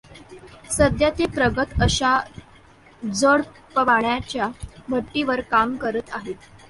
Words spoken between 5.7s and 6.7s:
करत आहेत.